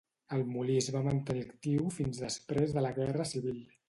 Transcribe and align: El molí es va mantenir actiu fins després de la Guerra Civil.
El 0.35 0.39
molí 0.53 0.77
es 0.77 0.87
va 0.95 1.03
mantenir 1.07 1.43
actiu 1.49 1.91
fins 1.97 2.21
després 2.23 2.73
de 2.79 2.83
la 2.87 2.93
Guerra 2.97 3.29
Civil. 3.33 3.61